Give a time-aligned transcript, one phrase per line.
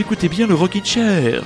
[0.00, 1.42] Écoutez bien le Rockin' Chair.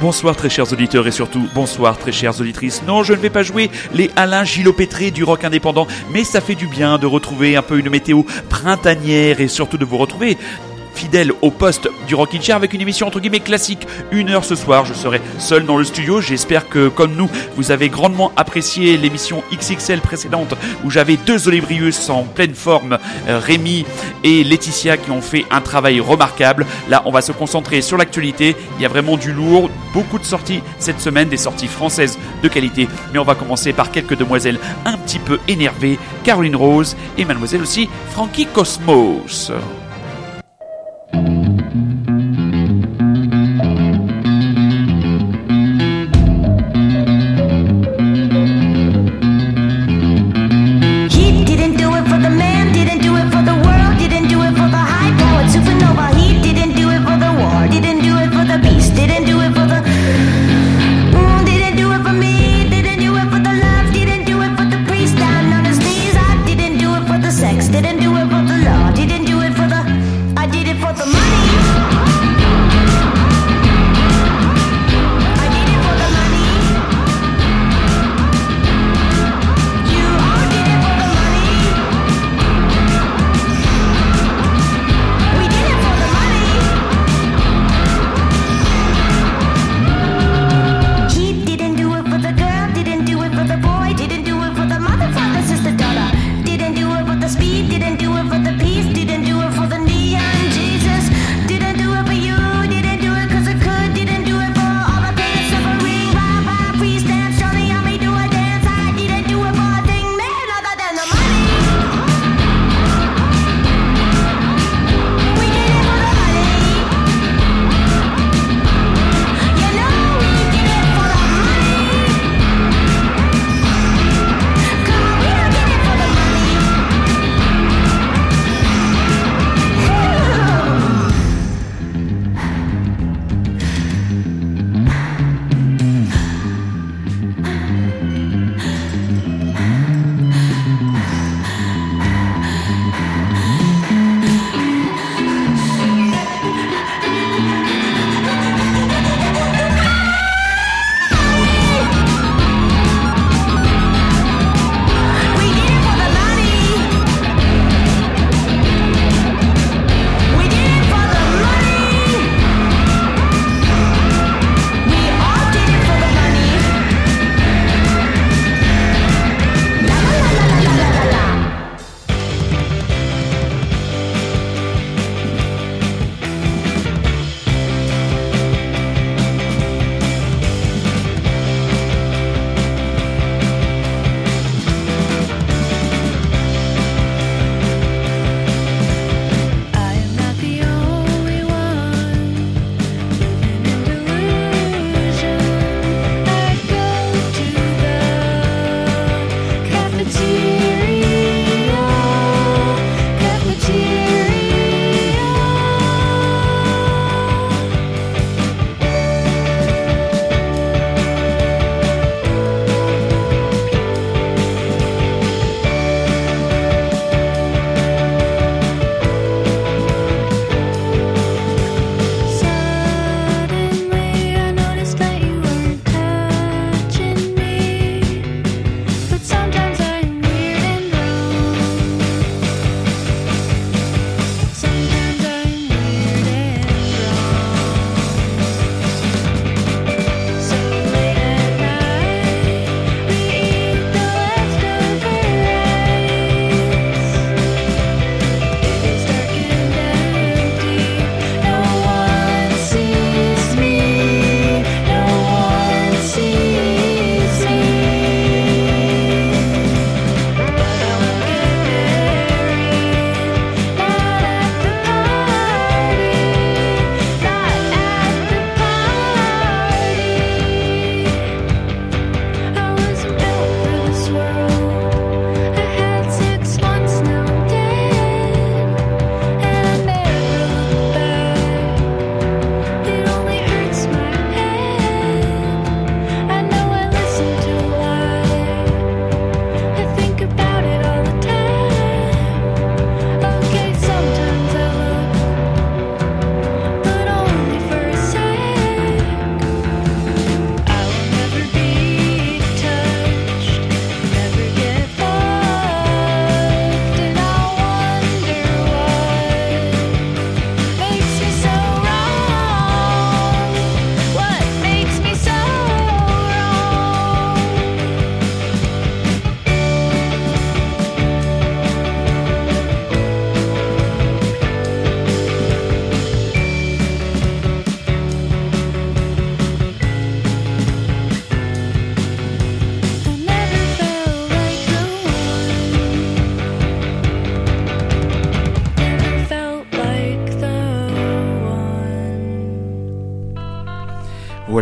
[0.00, 2.82] Bonsoir très chers auditeurs et surtout bonsoir très chères auditrices.
[2.82, 6.56] Non, je ne vais pas jouer les Alain Gilopétré du rock indépendant, mais ça fait
[6.56, 10.36] du bien de retrouver un peu une météo printanière et surtout de vous retrouver
[10.94, 13.86] fidèle au poste du Rockin' Chair avec une émission entre guillemets classique.
[14.12, 16.20] Une heure ce soir, je serai seul dans le studio.
[16.20, 20.54] J'espère que, comme nous, vous avez grandement apprécié l'émission XXL précédente
[20.84, 23.84] où j'avais deux Olébrius en pleine forme, euh, Rémi
[24.22, 26.66] et Laetitia qui ont fait un travail remarquable.
[26.88, 28.56] Là, on va se concentrer sur l'actualité.
[28.78, 32.48] Il y a vraiment du lourd, beaucoup de sorties cette semaine, des sorties françaises de
[32.48, 32.88] qualité.
[33.12, 37.62] Mais on va commencer par quelques demoiselles un petit peu énervées, Caroline Rose et mademoiselle
[37.62, 39.52] aussi Frankie Cosmos.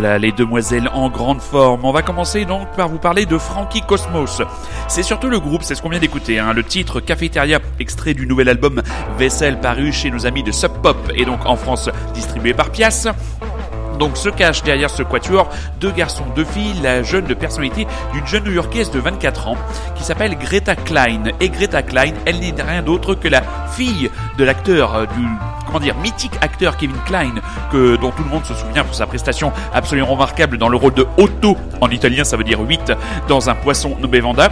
[0.03, 1.85] Voilà les demoiselles en grande forme.
[1.85, 4.41] On va commencer donc par vous parler de Frankie Cosmos.
[4.89, 6.39] C'est surtout le groupe, c'est ce qu'on vient d'écouter.
[6.39, 6.51] Hein.
[6.51, 8.81] Le titre Cafeteria, extrait du nouvel album
[9.17, 13.13] Vessel paru chez nos amis de Sub Pop et donc en France distribué par Pias
[14.03, 15.47] donc se cache derrière ce quatuor
[15.79, 19.55] deux garçons, deux filles, la jeune de personnalité d'une jeune new-yorkaise de 24 ans
[19.95, 21.23] qui s'appelle Greta Klein.
[21.39, 23.41] Et Greta Klein, elle n'est rien d'autre que la
[23.71, 25.25] fille de l'acteur euh, du
[25.65, 27.35] comment dire mythique acteur Kevin Klein
[27.71, 30.95] que dont tout le monde se souvient pour sa prestation absolument remarquable dans le rôle
[30.95, 32.91] de Otto en italien ça veut dire 8
[33.29, 34.49] dans un poisson nommé Vanda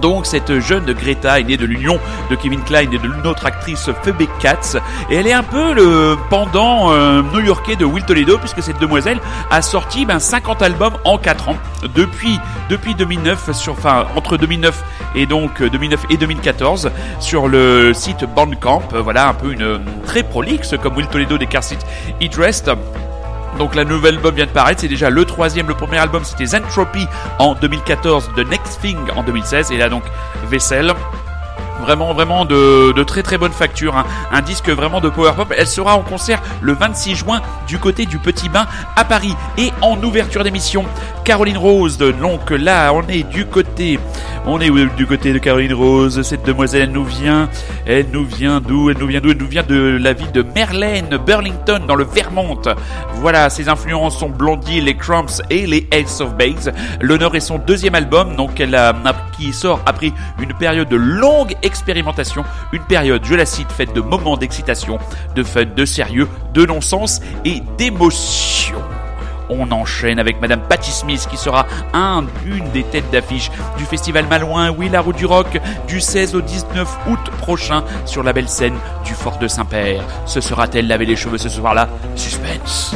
[0.00, 1.98] donc cette jeune Greta est née de l'union
[2.30, 4.76] de Kevin Klein et de autre actrice Phoebe Katz.
[5.10, 9.20] Et elle est un peu le pendant euh, new-yorkais de Will Toledo puisque cette demoiselle
[9.50, 11.56] a sorti ben, 50 albums en 4 ans.
[11.94, 12.38] Depuis
[12.68, 18.82] depuis 2009 sur enfin entre 2009 et donc 2009 et 2014 sur le site Bandcamp.
[18.92, 21.84] Voilà un peu une très prolixe comme Will Toledo des Car Seat
[22.20, 22.70] It Rest
[23.58, 25.68] donc la nouvelle album vient de paraître, c'est déjà le troisième.
[25.68, 27.06] Le premier album c'était Zentropy
[27.38, 30.04] en 2014, The Next Thing en 2016, et là donc
[30.48, 30.92] Vessel.
[31.80, 33.96] Vraiment, vraiment de, très très bonne facture.
[33.96, 34.04] Hein.
[34.32, 35.52] Un disque vraiment de power pop.
[35.56, 38.66] Elle sera en concert le 26 juin du côté du Petit Bain
[38.96, 39.34] à Paris.
[39.58, 40.84] Et en ouverture d'émission,
[41.24, 41.98] Caroline Rose.
[41.98, 43.98] Donc là, on est du côté
[44.46, 46.22] on est du côté de Caroline Rose.
[46.22, 47.48] Cette demoiselle, elle nous vient,
[47.86, 48.90] elle nous vient d'où?
[48.90, 49.30] Elle nous vient d'où?
[49.30, 52.60] Elle nous vient de la ville de Merlène, Burlington, dans le Vermont.
[53.16, 56.72] Voilà, ses influences sont Blondie, les Cramps et les Ace of Base.
[57.00, 58.94] L'honneur est son deuxième album, donc elle a,
[59.36, 64.00] qui sort après une période de longue expérimentation, une période, je la cite, faite de
[64.00, 64.98] moments d'excitation,
[65.36, 68.82] de fun, de sérieux, de non-sens et d'émotion
[69.50, 74.26] on enchaîne avec Madame Patty Smith qui sera un, une des têtes d'affiche du festival
[74.28, 78.48] Malouin, oui la route du rock, du 16 au 19 août prochain sur la belle
[78.48, 80.02] scène du Fort de Saint-Père.
[80.24, 81.88] Ce sera-t-elle laver les cheveux ce soir-là?
[82.14, 82.94] Suspense.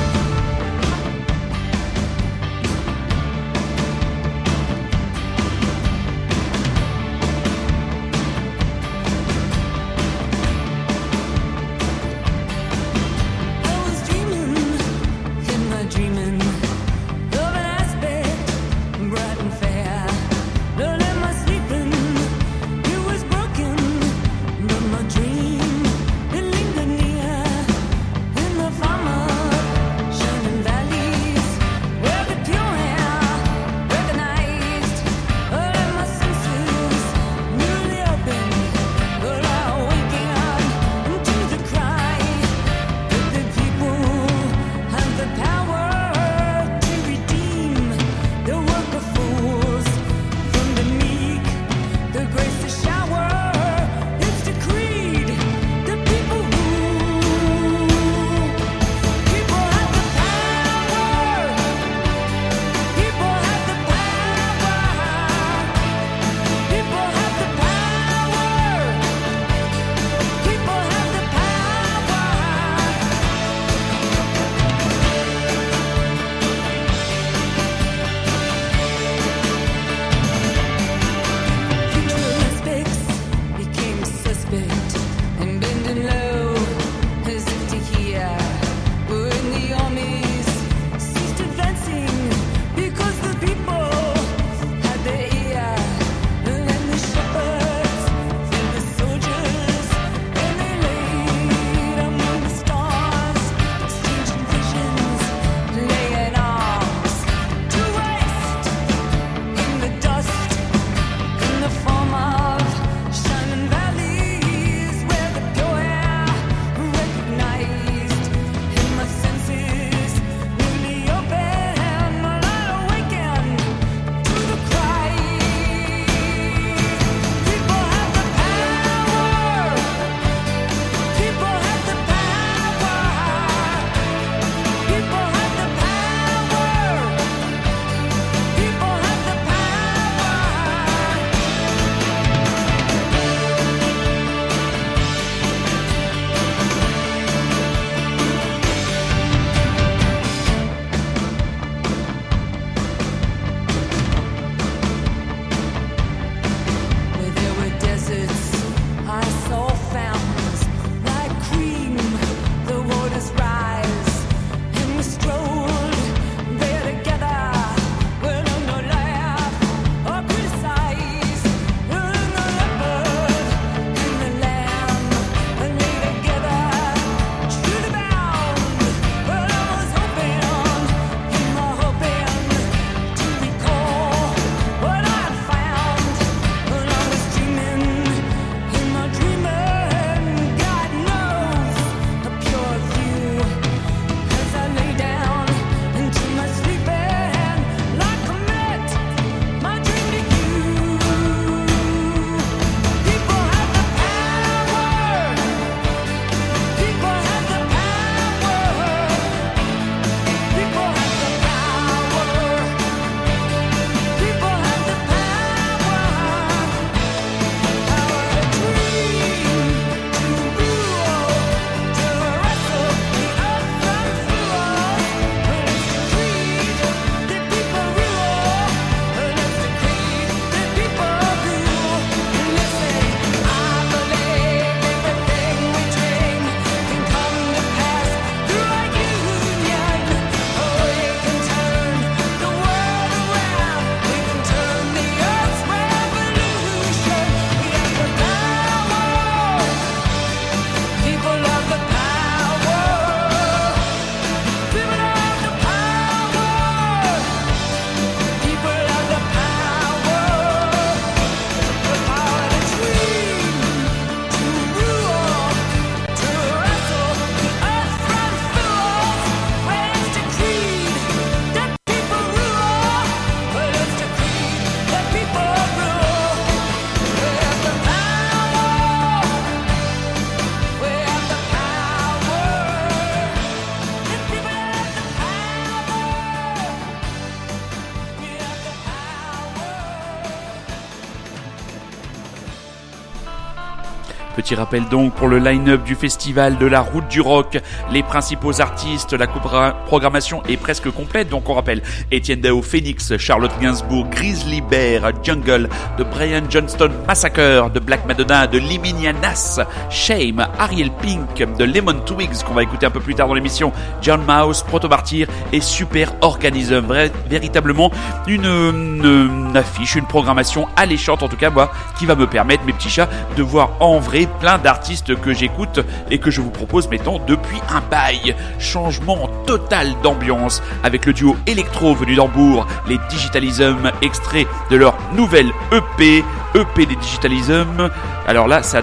[294.37, 297.59] Petit rappel donc pour le line-up du festival de la route du rock,
[297.93, 303.53] les principaux artistes, la programmation est presque complète, donc on rappelle Etienne Dao Phoenix, Charlotte
[303.61, 310.45] Gainsbourg, Grizzly Bear, Jungle, de Brian Johnston Massacre, de Black Madonna, de Liminia Nas, Shame,
[310.59, 313.73] Ariel Pink, de Lemon Twigs qu'on va écouter un peu plus tard dans l'émission,
[314.03, 316.81] John Mouse, Proto Martyr et Super Organism.
[316.81, 317.93] Vrai, véritablement
[318.27, 322.73] une, une, affiche, une programmation alléchante en tout cas moi, qui va me permettre mes
[322.73, 326.89] petits chats de voir en vrai plein d'artistes que j'écoute et que je vous propose
[326.89, 328.35] mettons depuis un bail.
[328.59, 335.53] Changement total d'ambiance avec le duo électro venu d'Hambourg, les Digitalism extraits de leur nouvelle
[335.73, 337.91] EP, EP des Digitalism.
[338.27, 338.83] Alors là, ça,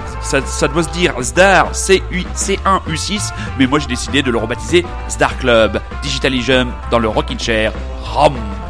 [0.67, 6.67] doit se dire Zdar C1U6, mais moi j'ai décidé de le rebaptiser Zdar Club, Digitalism
[6.91, 7.71] dans le Rockin' Chair,
[8.03, 8.60] ROM.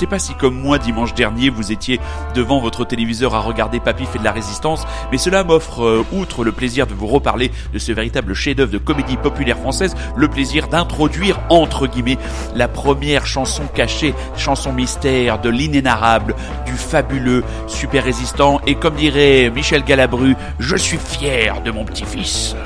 [0.00, 2.00] Sais pas si comme moi dimanche dernier vous étiez
[2.34, 6.42] devant votre téléviseur à regarder Papy fait de la résistance, mais cela m'offre, euh, outre
[6.42, 10.68] le plaisir de vous reparler de ce véritable chef-d'œuvre de comédie populaire française, le plaisir
[10.68, 12.16] d'introduire entre guillemets
[12.54, 16.34] la première chanson cachée, chanson mystère de l'inénarrable,
[16.64, 22.56] du fabuleux, super résistant et comme dirait Michel Galabru, je suis fier de mon petit-fils.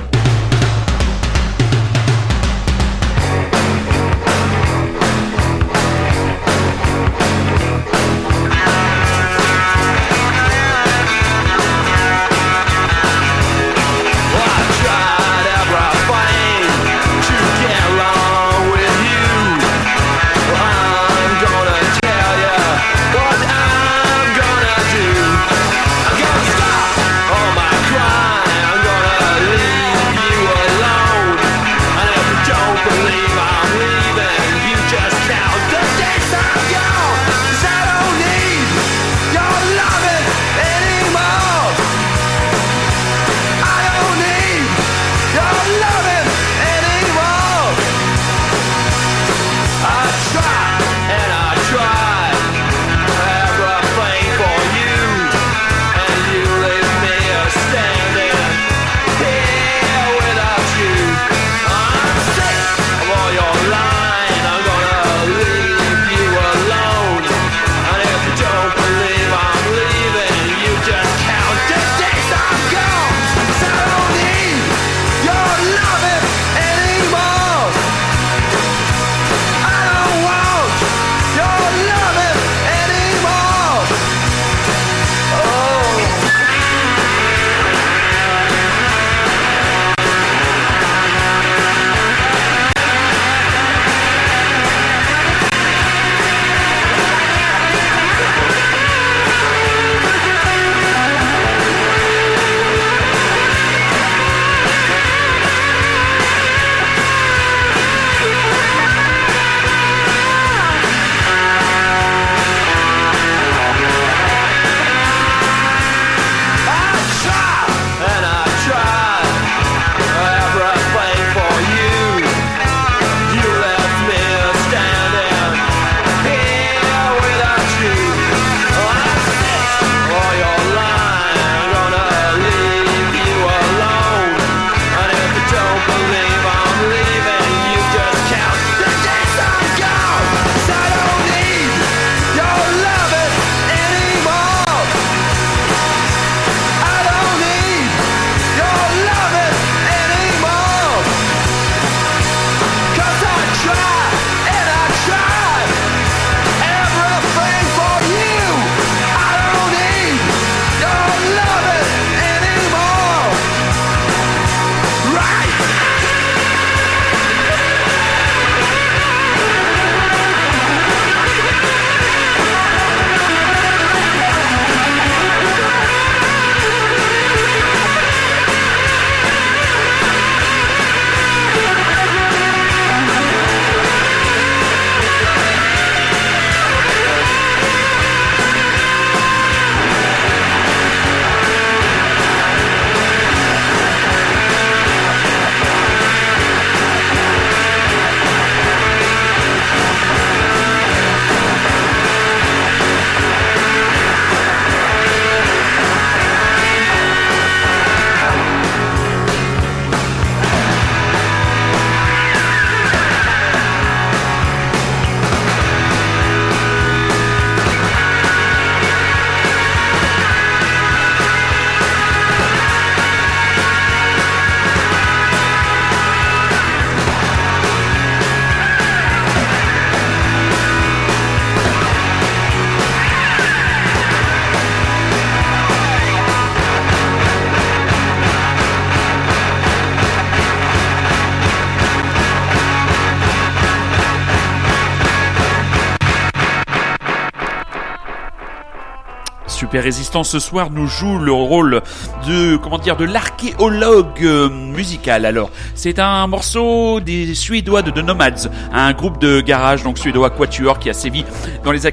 [249.81, 251.83] Résistance ce soir nous joue le rôle
[252.27, 255.27] de comment dire de l'archéologue euh, musical.
[255.27, 260.31] Alors, c'est un morceau des Suédois de The Nomads, un groupe de garage donc suédois
[260.31, 261.25] quatuor qui a sévi
[261.65, 261.87] dans les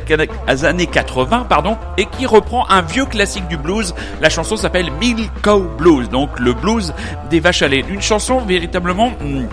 [0.66, 3.94] années 80 pardon et qui reprend un vieux classique du blues.
[4.22, 6.94] La chanson s'appelle Milk Cow Blues, donc le blues
[7.30, 7.84] des vaches à lait.
[7.90, 9.46] Une chanson véritablement hmm,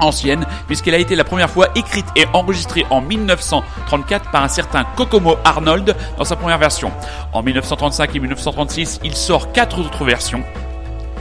[0.00, 4.84] ancienne, puisqu'elle a été la première fois écrite et enregistrée en 1934 par un certain
[4.96, 6.90] Kokomo Arnold dans sa première version.
[7.32, 10.42] En 1935 et 1936, il sort quatre autres versions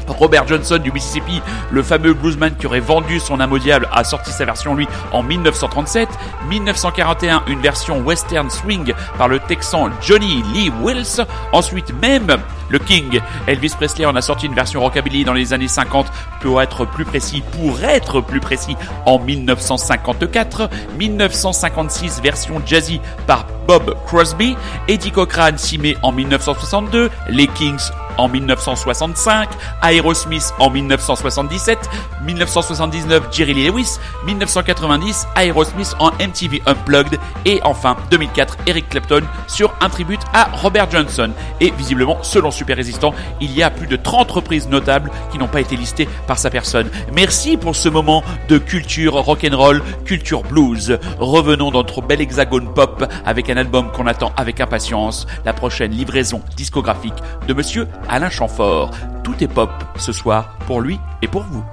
[0.08, 1.41] Robert Johnson du Mississippi,
[1.72, 4.88] le fameux bluesman qui aurait vendu son âme au diable, a sorti sa version lui
[5.12, 6.10] en 1937.
[6.50, 11.26] 1941, une version western swing par le Texan Johnny Lee Wills.
[11.52, 12.38] Ensuite, même
[12.70, 16.08] le King, Elvis Presley en a sorti une version rockabilly dans les années 50,
[16.41, 20.70] pour être plus précis, pour être plus précis, en 1954.
[20.98, 24.56] 1956, version jazzy par Bob Crosby.
[24.88, 27.10] Eddie Cochran s'y met en 1962.
[27.30, 29.49] Les Kings en 1965,
[29.82, 31.80] Aerosmith en 1977,
[32.25, 39.73] 1979 Jerry Lee Lewis, 1990 Aerosmith en MTV Unplugged et enfin 2004 Eric Clapton sur
[39.82, 41.32] un tribute à Robert Johnson.
[41.62, 45.47] Et visiblement, selon Super Résistant, il y a plus de 30 reprises notables qui n'ont
[45.47, 46.89] pas été listées par sa personne.
[47.13, 50.99] Merci pour ce moment de culture rock'n'roll, culture blues.
[51.19, 55.91] Revenons dans notre bel hexagone pop avec un album qu'on attend avec impatience, la prochaine
[55.91, 57.13] livraison discographique
[57.47, 58.91] de Monsieur Alain Chamfort.
[59.24, 61.63] Tout est pop ce soir pour lui et pour vous.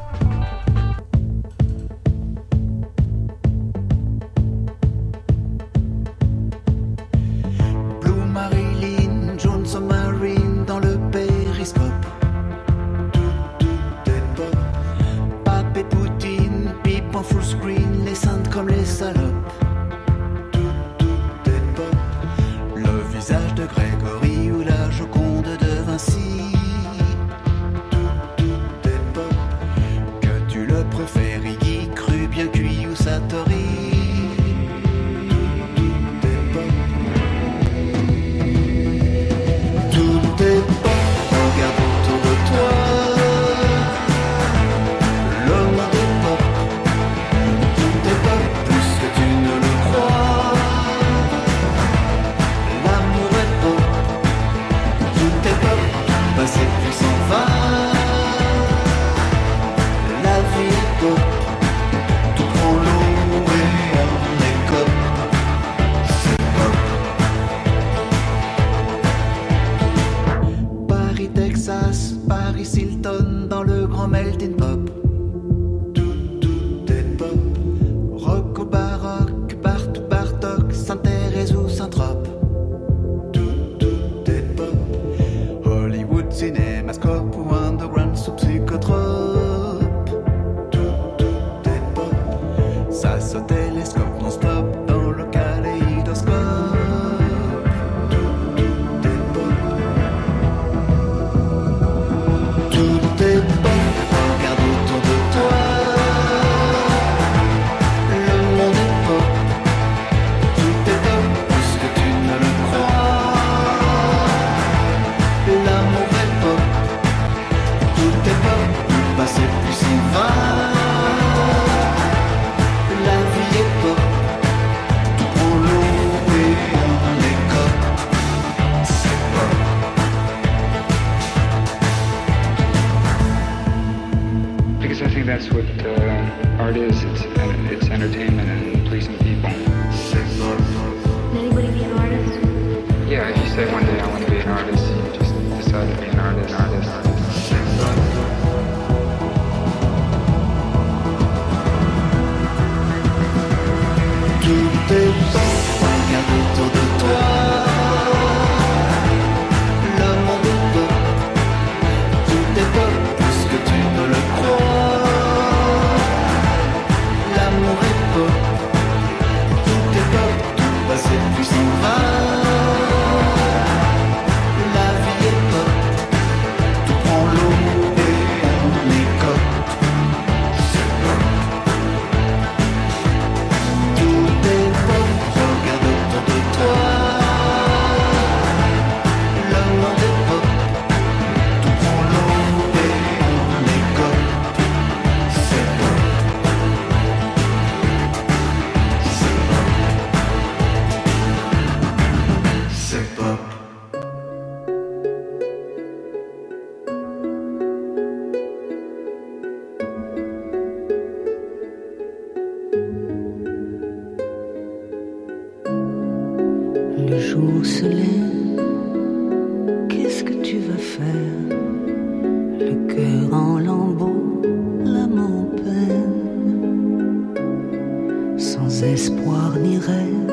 [228.83, 230.33] espoir ni rêve,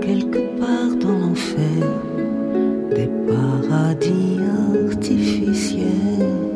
[0.00, 1.82] quelque part dans l'enfer,
[2.94, 4.38] des paradis
[4.86, 6.51] artificiels.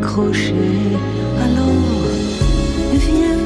[0.00, 0.54] Décrocher.
[1.42, 1.64] Alors,
[2.92, 3.39] viens,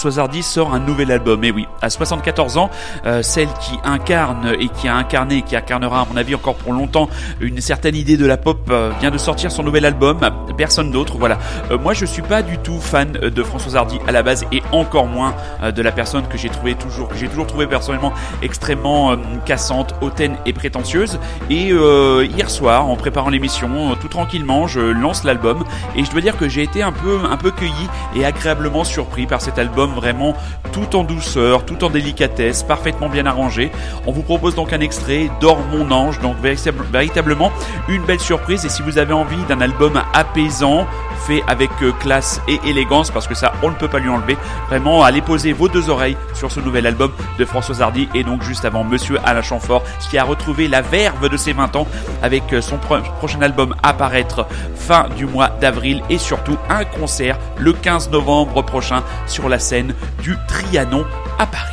[0.00, 1.44] Françoise Hardy sort un nouvel album.
[1.44, 2.70] Et oui, à 74 ans,
[3.04, 6.72] euh, celle qui incarne et qui a incarné, qui incarnera à mon avis encore pour
[6.72, 10.18] longtemps une certaine idée de la pop, euh, vient de sortir son nouvel album.
[10.56, 11.18] Personne d'autre.
[11.18, 11.38] Voilà.
[11.70, 14.62] Euh, moi, je suis pas du tout fan de Françoise Hardy à la base et
[14.72, 20.36] encore moins de la personne que j'ai toujours, que j'ai toujours personnellement extrêmement cassante, hautaine
[20.46, 21.18] et prétentieuse.
[21.50, 25.62] Et hier soir, en préparant l'émission, tout tranquillement, je lance l'album
[25.94, 29.26] et je dois dire que j'ai été un peu, un peu cueilli et agréablement surpris
[29.26, 30.34] par cet album vraiment
[30.72, 33.70] tout en douceur, tout en délicatesse, parfaitement bien arrangé.
[34.06, 37.50] On vous propose donc un extrait Dors mon ange, donc véritable- véritablement
[37.88, 38.64] une belle surprise.
[38.64, 40.86] Et si vous avez envie d'un album apaisant,
[41.26, 44.38] fait avec euh, classe et élégance, parce que ça on ne peut pas lui enlever,
[44.68, 48.42] vraiment allez poser vos deux oreilles sur ce nouvel album de Françoise Hardy et donc
[48.42, 51.86] juste avant Monsieur Alain Chamfort qui a retrouvé la verve de ses 20 ans
[52.22, 56.84] avec euh, son pro- prochain album à paraître fin du mois d'avril et surtout un
[56.84, 59.79] concert le 15 novembre prochain sur la scène
[60.22, 61.04] du Trianon
[61.38, 61.70] à Paris.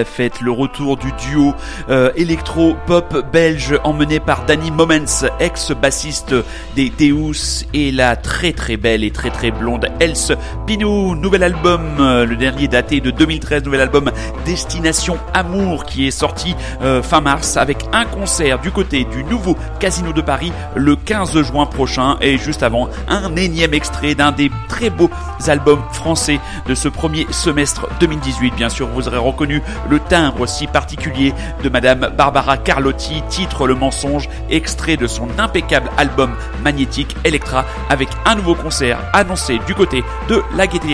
[0.00, 1.54] La fête, le retour du duo
[1.90, 6.34] euh, électro-pop belge emmené par Danny Moments, ex-bassiste
[6.74, 10.32] des Deus, et la très très belle et très très blonde Else
[10.66, 14.10] Pinou, nouvel album, euh, le dernier daté de 2013, nouvel album
[14.46, 19.54] Destination Amour qui est sorti euh, fin mars avec un concert du côté du nouveau
[19.80, 24.50] Casino de Paris le 15 juin prochain et juste avant un énième extrait d'un des
[24.66, 25.10] très beaux
[25.46, 28.54] albums français de ce premier semestre 2018.
[28.54, 29.60] Bien sûr, vous aurez reconnu
[29.90, 35.90] le timbre si particulier de Madame Barbara Carlotti, titre Le mensonge, extrait de son impeccable
[35.96, 40.90] album magnétique Electra avec un nouveau concert annoncé du côté de la Gaîté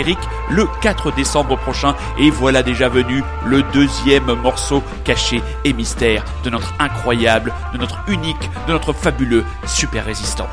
[0.50, 1.94] le 4 décembre prochain.
[2.18, 7.98] Et voilà déjà venu le deuxième morceau caché et mystère de notre incroyable, de notre
[8.08, 10.48] unique, de notre fabuleux super résistant.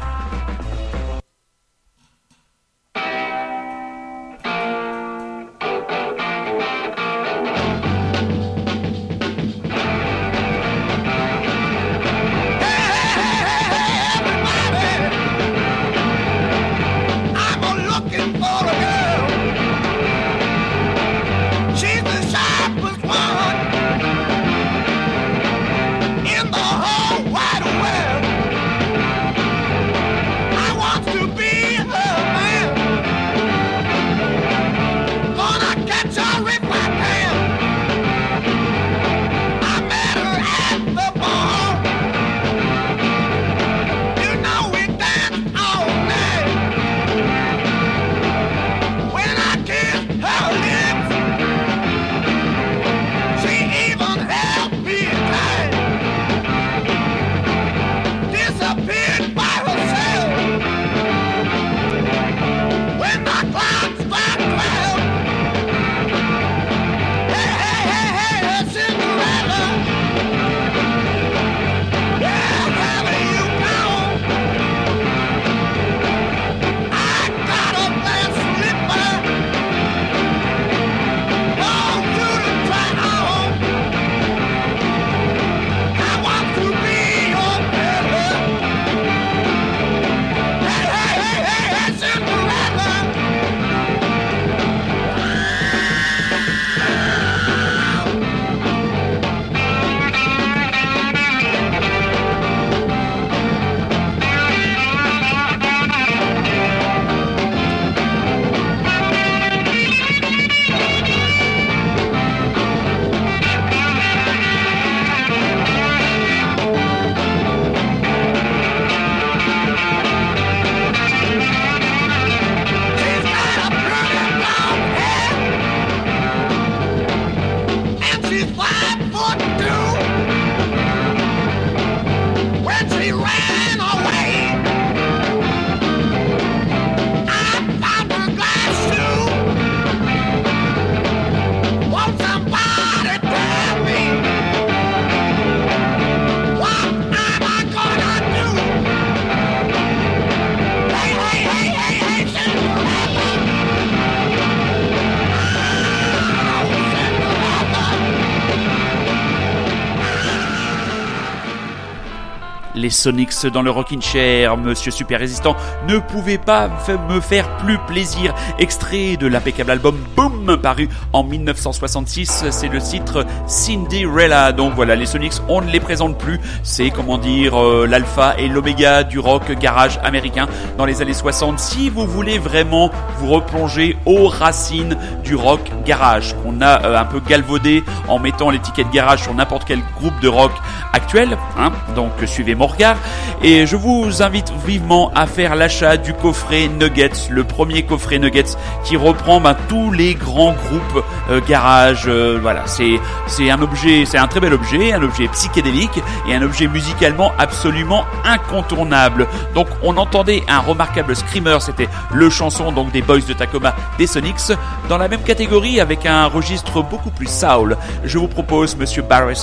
[162.94, 165.56] Sonics dans le Rockin' Chair, Monsieur Super Résistant
[165.88, 166.70] ne pouvait pas
[167.10, 168.34] me faire plus plaisir.
[168.60, 174.52] Extrait de l'impeccable album Boom, paru en 1966, c'est le titre Cinderella.
[174.54, 176.39] Donc voilà, les Sonics, on ne les présente plus.
[176.64, 181.60] C'est comment dire euh, l'alpha et l'oméga du rock garage américain dans les années 60.
[181.60, 182.91] Si vous voulez vraiment
[183.24, 188.89] replonger aux racines du rock garage qu'on a euh, un peu galvaudé en mettant l'étiquette
[188.91, 190.51] garage sur n'importe quel groupe de rock
[190.93, 192.97] actuel, hein, donc euh, suivez mon regard.
[193.41, 198.55] Et je vous invite vivement à faire l'achat du coffret Nuggets, le premier coffret Nuggets
[198.84, 202.07] qui reprend ben, tous les grands groupes euh, garage.
[202.07, 206.41] voilà, c'est c'est un objet, c'est un très bel objet, un objet psychédélique et un
[206.41, 209.28] objet musicalement absolument incontournable.
[209.55, 214.51] Donc on entendait un remarquable screamer, c'était le chanson donc des De Tacoma des Sonics,
[214.89, 217.78] dans la même catégorie avec un registre beaucoup plus soul.
[218.03, 219.36] Je vous propose Monsieur Barnes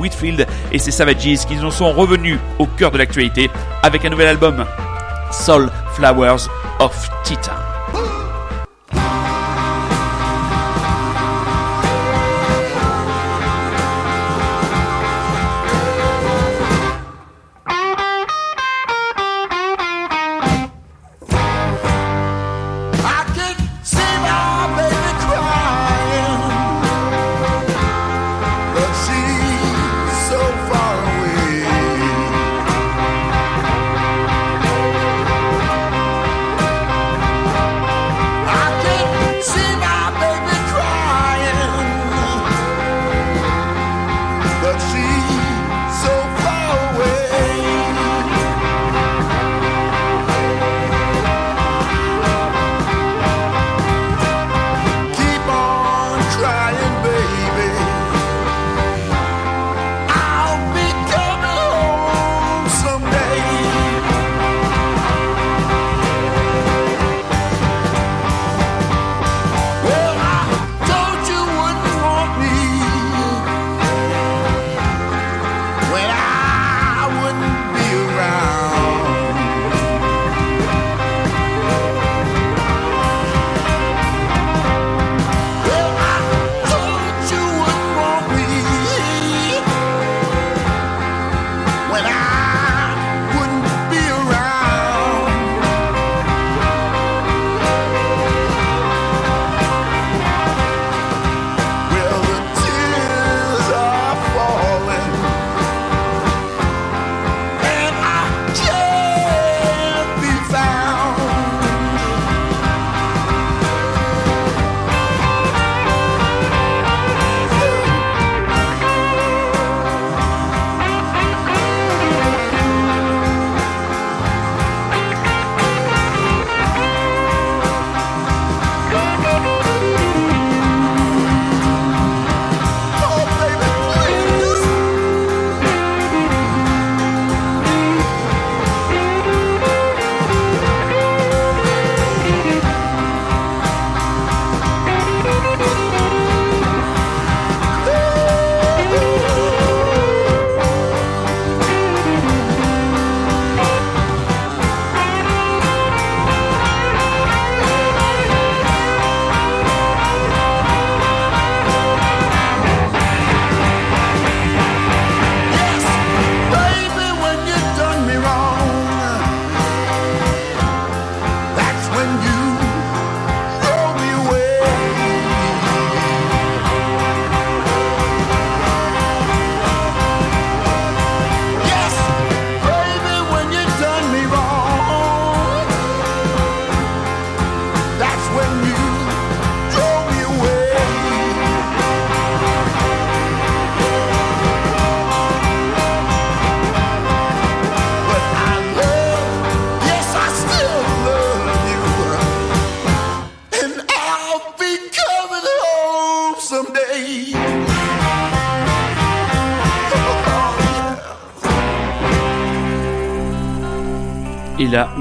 [0.00, 3.50] Whitfield et ses Savages qui nous sont revenus au cœur de l'actualité
[3.82, 4.64] avec un nouvel album
[5.30, 6.48] Soul Flowers
[6.80, 7.75] of Titan.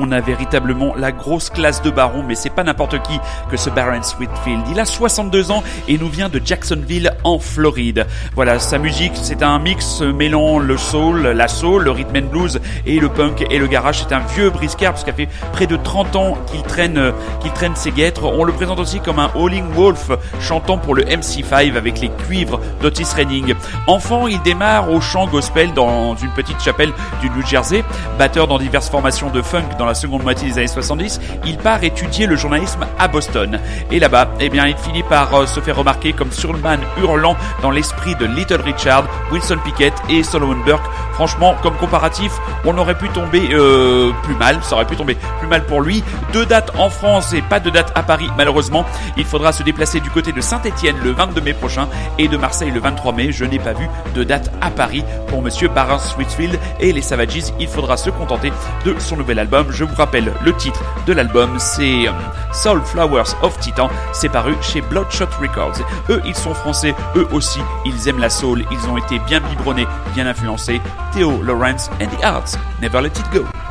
[0.06, 3.70] On a véritablement la grosse classe de baron, mais c'est pas n'importe qui que ce
[3.70, 4.64] Baron Sweetfield.
[4.70, 8.06] Il a 62 ans et nous vient de Jacksonville en Floride.
[8.36, 12.60] Voilà, sa musique, c'est un mix mêlant le soul, la soul, le rhythm and blues
[12.86, 14.03] et le punk et le garage.
[14.03, 17.76] C'est un vieux briscard parce qu'il fait près de 30 ans qu'il traîne, qu'il traîne
[17.76, 18.26] ses guêtres.
[18.26, 22.60] On le présente aussi comme un Howling Wolf chantant pour le MC5 avec les cuivres
[22.82, 23.56] d'Otis Redding.
[23.88, 27.84] Enfant, il démarre au chant gospel dans une petite chapelle du New Jersey,
[28.20, 31.84] batteur dans diverses formations de funk dans la seconde moitié des années 70, il part
[31.84, 33.60] étudier le journalisme à Boston.
[33.91, 37.72] Et là-bas, eh bien, il finit par euh, se faire remarquer comme surman hurlant dans
[37.72, 40.86] l'esprit de Little Richard, Wilson Pickett et Solomon Burke.
[41.16, 42.32] Franchement, comme comparatif,
[42.66, 46.03] on aurait pu tomber euh, plus mal, ça aurait pu tomber plus mal pour lui.
[46.34, 48.86] Deux dates en France et pas de date à Paris, malheureusement.
[49.18, 51.88] Il faudra se déplacer du côté de Saint-Etienne le 22 mai prochain
[52.20, 53.32] et de Marseille le 23 mai.
[53.32, 57.53] Je n'ai pas vu de date à Paris pour Monsieur Baron Sweetfield et les Savages.
[57.59, 58.51] Il faudra se contenter
[58.86, 59.68] de son nouvel album.
[59.72, 62.11] Je vous rappelle le titre de l'album, c'est euh,
[62.53, 63.89] Soul Flowers of Titan.
[64.13, 65.80] C'est paru chez Bloodshot Records.
[66.09, 66.93] Eux, ils sont français.
[67.16, 68.66] Eux aussi, ils aiment la soul.
[68.72, 70.82] Ils ont été bien biberonnés, bien influencés.
[71.16, 72.57] Theo Lawrence and the Arts.
[72.82, 73.64] Never let it go.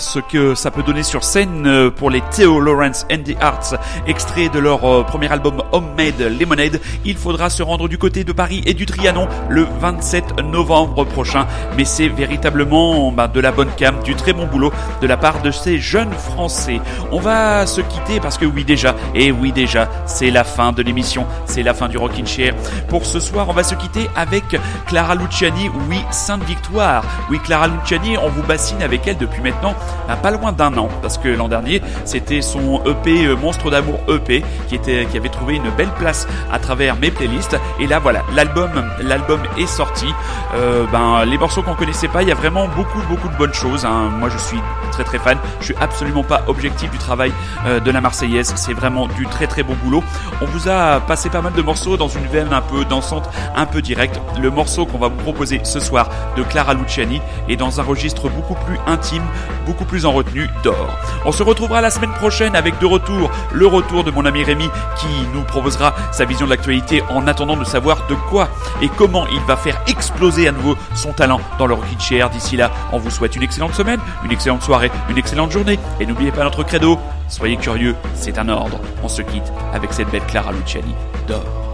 [0.00, 3.74] Ce que ça peut donner sur scène euh, pour les Theo Lawrence and the Arts,
[4.06, 6.80] extrait de leur euh, premier album Homemade Lemonade.
[7.04, 11.46] Il faudra se rendre du côté de Paris et du Trianon le 27 novembre prochain.
[11.76, 15.42] Mais c'est véritablement bah, de la bonne cam, du très bon boulot de la part
[15.42, 16.80] de ces jeunes Français.
[17.12, 20.82] On va se quitter parce que oui déjà, et oui déjà, c'est la fin de
[20.82, 22.54] l'émission, c'est la fin du Rockin' Chair.
[22.88, 24.44] Pour ce soir, on va se quitter avec
[24.86, 27.04] Clara Luciani, oui, Sainte Victoire.
[27.30, 29.74] Oui, Clara Luciani, on vous bassine avec elle depuis maintenant
[30.16, 34.44] pas loin d'un an, parce que l'an dernier c'était son EP euh, Monstre d'amour EP
[34.68, 37.56] qui était qui avait trouvé une belle place à travers mes playlists.
[37.78, 38.70] Et là voilà, l'album
[39.00, 40.06] l'album est sorti.
[40.54, 43.54] Euh, ben les morceaux qu'on connaissait pas, il y a vraiment beaucoup beaucoup de bonnes
[43.54, 43.84] choses.
[43.84, 44.10] hein.
[44.18, 44.60] Moi je suis
[44.92, 45.38] très très fan.
[45.60, 47.32] Je suis absolument pas objectif du travail
[47.66, 48.52] euh, de la Marseillaise.
[48.56, 50.02] C'est vraiment du très très bon boulot.
[50.40, 53.66] On vous a passé pas mal de morceaux dans une veine un peu dansante, un
[53.66, 54.20] peu directe.
[54.40, 58.28] Le morceau qu'on va vous proposer ce soir de Clara Luciani est dans un registre
[58.28, 59.22] beaucoup plus intime,
[59.66, 60.88] beaucoup plus en retenue d'or.
[61.24, 64.68] On se retrouvera la semaine prochaine avec de retour le retour de mon ami Rémi
[64.96, 68.48] qui nous proposera sa vision de l'actualité en attendant de savoir de quoi
[68.82, 72.30] et comment il va faire exploser à nouveau son talent dans le Rockin' Chair.
[72.30, 76.06] D'ici là, on vous souhaite une excellente semaine, une excellente soirée, une excellente journée et
[76.06, 78.80] n'oubliez pas notre credo, soyez curieux, c'est un ordre.
[79.02, 80.94] On se quitte avec cette belle Clara Luciani
[81.26, 81.69] d'or.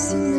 [0.00, 0.29] see.